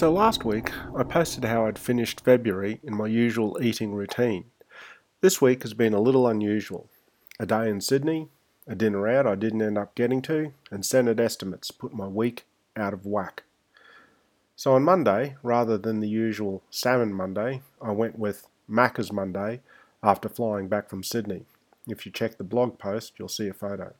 So 0.00 0.10
last 0.10 0.46
week, 0.46 0.72
I 0.96 1.02
posted 1.02 1.44
how 1.44 1.66
I'd 1.66 1.78
finished 1.78 2.24
February 2.24 2.80
in 2.82 2.96
my 2.96 3.06
usual 3.06 3.58
eating 3.60 3.92
routine. 3.92 4.46
This 5.20 5.42
week 5.42 5.60
has 5.60 5.74
been 5.74 5.92
a 5.92 6.00
little 6.00 6.26
unusual. 6.26 6.88
A 7.38 7.44
day 7.44 7.68
in 7.68 7.82
Sydney, 7.82 8.28
a 8.66 8.74
dinner 8.74 9.06
out 9.06 9.26
I 9.26 9.34
didn't 9.34 9.60
end 9.60 9.76
up 9.76 9.94
getting 9.94 10.22
to, 10.22 10.54
and 10.70 10.86
Senate 10.86 11.20
estimates 11.20 11.70
put 11.70 11.92
my 11.92 12.06
week 12.06 12.46
out 12.78 12.94
of 12.94 13.04
whack. 13.04 13.42
So 14.56 14.72
on 14.72 14.84
Monday, 14.84 15.36
rather 15.42 15.76
than 15.76 16.00
the 16.00 16.08
usual 16.08 16.62
Salmon 16.70 17.12
Monday, 17.12 17.60
I 17.82 17.90
went 17.90 18.18
with 18.18 18.46
Macca's 18.70 19.12
Monday 19.12 19.60
after 20.02 20.30
flying 20.30 20.68
back 20.68 20.88
from 20.88 21.02
Sydney. 21.02 21.44
If 21.86 22.06
you 22.06 22.12
check 22.12 22.38
the 22.38 22.42
blog 22.42 22.78
post, 22.78 23.12
you'll 23.18 23.28
see 23.28 23.48
a 23.48 23.52
photo. 23.52 23.92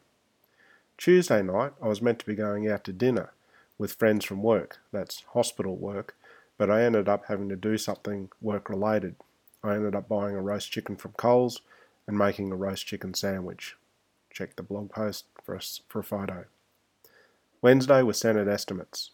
Tuesday 0.97 1.43
night, 1.43 1.73
I 1.83 1.89
was 1.89 2.01
meant 2.01 2.21
to 2.21 2.27
be 2.27 2.35
going 2.35 2.67
out 2.71 2.85
to 2.85 2.95
dinner 2.95 3.33
with 3.81 3.95
friends 3.95 4.27
from 4.27 4.43
work. 4.43 4.79
That's 4.93 5.25
hospital 5.33 5.75
work, 5.75 6.15
but 6.59 6.71
I 6.71 6.83
ended 6.83 7.09
up 7.09 7.25
having 7.29 7.49
to 7.49 7.57
do 7.57 7.79
something 7.79 8.29
work 8.43 8.69
related. 8.69 9.17
I 9.65 9.75
ended 9.75 9.95
up 9.95 10.07
buying 10.07 10.37
a 10.37 10.43
roast 10.43 10.71
chicken 10.71 10.97
from 10.97 11.13
Coles 11.13 11.63
and 12.07 12.19
making 12.19 12.53
a 12.53 12.57
roast 12.57 12.87
chicken 12.87 13.15
sandwich. 13.15 13.77
Check 14.31 14.57
the 14.57 14.63
blog 14.63 14.91
post 14.91 15.25
for 15.43 15.55
a, 15.55 15.61
for 15.89 16.01
a 16.01 16.05
photo. 16.05 16.45
Wednesday 17.63 18.03
was 18.03 18.19
Senate 18.19 18.49
estimates. 18.49 19.13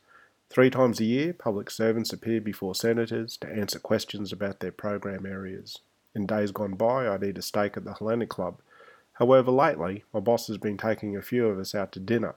Three 0.51 0.71
times 0.71 0.98
a 0.98 1.05
year, 1.05 1.33
public 1.33 1.71
servants 1.71 2.12
appear 2.12 2.41
before 2.41 2.74
senators 2.74 3.37
to 3.38 3.48
answer 3.48 3.79
questions 3.79 4.33
about 4.33 4.59
their 4.59 4.73
program 4.73 5.27
areas. 5.27 5.79
In 6.12 6.27
days 6.27 6.51
gone 6.51 6.74
by, 6.74 7.09
I'd 7.09 7.23
eat 7.23 7.38
a 7.38 7.43
steak 7.43 7.77
at 7.77 7.85
the 7.85 7.95
Hellenic 7.95 8.30
Club. 8.30 8.59
However, 9.12 9.52
lately, 9.52 10.02
my 10.12 10.19
boss 10.19 10.48
has 10.48 10.59
been 10.59 10.77
taking 10.77 11.16
a 11.16 11.23
few 11.23 11.46
of 11.46 11.60
us 11.60 11.73
out 11.73 11.93
to 11.93 12.01
dinner, 12.01 12.35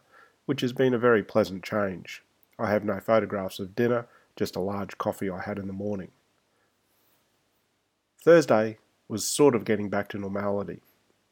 which 0.50 0.62
has 0.62 0.74
been 0.74 0.96
a 0.96 0.98
very 0.98 1.22
pleasant 1.22 1.62
change. 1.62 2.24
I 2.58 2.72
have 2.72 2.84
no 2.84 3.00
photographs 3.00 3.60
of 3.60 3.76
dinner, 3.76 4.08
just 4.36 4.56
a 4.56 4.60
large 4.60 4.98
coffee 4.98 5.30
I 5.30 5.42
had 5.42 5.60
in 5.60 5.68
the 5.68 5.74
morning. 5.74 6.10
Thursday 8.24 8.80
was 9.08 9.24
sort 9.24 9.54
of 9.54 9.64
getting 9.64 9.90
back 9.90 10.08
to 10.08 10.18
normality. 10.18 10.82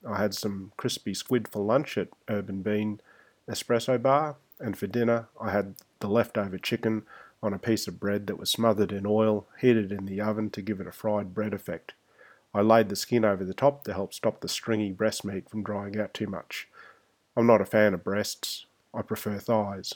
I 0.08 0.20
had 0.20 0.36
some 0.36 0.72
crispy 0.78 1.16
squid 1.16 1.48
for 1.48 1.66
lunch 1.66 1.98
at 1.98 2.10
Urban 2.30 2.62
Bean 2.62 3.02
Espresso 3.50 4.00
Bar, 4.00 4.36
and 4.60 4.78
for 4.78 4.86
dinner 4.86 5.30
I 5.42 5.50
had 5.50 5.74
the 6.00 6.10
leftover 6.10 6.60
chicken 6.60 7.02
on 7.42 7.56
a 7.56 7.58
piece 7.58 7.88
of 7.88 8.00
bread 8.00 8.28
that 8.28 8.38
was 8.38 8.52
smothered 8.52 8.92
in 8.92 9.08
oil, 9.08 9.48
heated 9.60 9.92
in 9.92 10.06
the 10.06 10.22
oven 10.22 10.52
to 10.52 10.62
give 10.62 10.80
it 10.80 10.86
a 10.86 10.92
fried 10.92 11.34
bread 11.34 11.56
effect. 11.56 11.96
I 12.54 12.62
laid 12.62 12.90
the 12.90 12.96
skin 12.96 13.26
over 13.26 13.44
the 13.44 13.56
top 13.56 13.84
to 13.86 13.96
help 13.96 14.14
stop 14.14 14.42
the 14.42 14.48
stringy 14.48 14.92
breast 14.92 15.26
meat 15.26 15.50
from 15.50 15.64
drying 15.64 16.00
out 16.00 16.14
too 16.14 16.28
much. 16.28 16.68
I'm 17.36 17.48
not 17.48 17.62
a 17.62 17.66
fan 17.66 17.96
of 17.96 18.04
breasts, 18.04 18.67
I 18.94 19.02
prefer 19.02 19.38
thighs. 19.40 19.94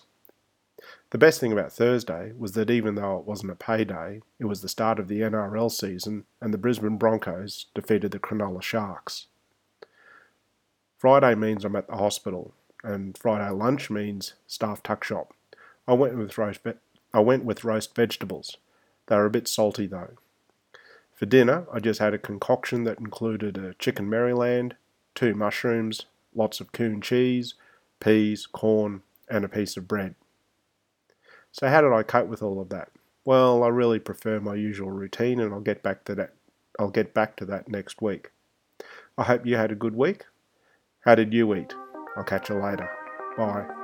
The 1.12 1.18
best 1.18 1.40
thing 1.40 1.52
about 1.52 1.72
Thursday 1.72 2.32
was 2.38 2.54
that 2.54 2.70
even 2.70 2.96
though 2.96 3.20
it 3.20 3.26
wasn't 3.26 3.52
a 3.52 3.56
payday, 3.56 4.22
it 4.40 4.46
was 4.46 4.62
the 4.62 4.70
start 4.70 4.98
of 5.00 5.08
the 5.08 5.22
NRL 5.22 5.70
season 5.70 6.26
and 6.40 6.54
the 6.54 6.58
Brisbane 6.58 6.98
Broncos 6.98 7.68
defeated 7.76 8.12
the 8.12 8.20
Cronulla 8.20 8.62
Sharks. 8.62 9.28
Friday 10.98 11.36
means 11.36 11.66
I'm 11.66 11.76
at 11.76 11.88
the 11.88 11.98
hospital, 11.98 12.54
and 12.84 13.18
Friday 13.18 13.50
lunch 13.52 13.90
means 13.90 14.34
staff 14.48 14.82
tuck 14.84 15.04
shop. 15.04 15.34
I 15.88 15.94
went 15.94 16.18
with 16.18 16.38
roast 16.38 16.64
ve- 16.64 16.74
I 17.14 17.20
went 17.20 17.44
with 17.44 17.64
roast 17.64 17.96
vegetables. 17.96 18.58
They 19.08 19.16
were 19.16 19.26
a 19.26 19.32
bit 19.32 19.48
salty 19.48 19.88
though. 19.88 20.12
For 21.14 21.26
dinner, 21.26 21.66
I 21.72 21.80
just 21.80 22.00
had 22.00 22.14
a 22.14 22.20
concoction 22.20 22.84
that 22.86 23.00
included 23.00 23.58
a 23.58 23.74
chicken 23.76 24.10
Maryland, 24.10 24.76
two 25.14 25.36
mushrooms, 25.36 26.06
lots 26.34 26.60
of 26.60 26.72
coon 26.72 27.02
cheese, 27.02 27.56
peas, 28.02 28.46
corn, 28.46 29.04
and 29.30 29.46
a 29.46 29.50
piece 29.50 29.78
of 29.78 29.88
bread. 29.88 30.16
So 31.52 31.70
how 31.70 31.82
did 31.82 31.94
I 31.94 32.04
cope 32.04 32.28
with 32.28 32.44
all 32.44 32.60
of 32.60 32.70
that? 32.70 32.90
Well, 33.24 33.64
I 33.64 33.68
really 33.70 34.00
prefer 34.00 34.40
my 34.40 34.56
usual 34.56 34.92
routine 34.92 35.40
and 35.40 35.54
I'll 35.54 35.62
get 35.62 35.84
back 35.84 36.04
to 36.06 36.16
that 36.16 36.34
I'll 36.80 36.90
get 36.90 37.14
back 37.14 37.36
to 37.38 37.46
that 37.46 37.68
next 37.68 38.02
week. 38.02 38.32
I 39.18 39.24
hope 39.24 39.46
you 39.46 39.58
had 39.58 39.72
a 39.72 39.76
good 39.76 39.96
week. 39.96 40.26
How 41.02 41.16
did 41.16 41.34
you 41.34 41.54
eat? 41.54 41.74
I'll 42.18 42.24
catch 42.24 42.50
you 42.50 42.56
later. 42.56 42.90
Bye. 43.38 43.81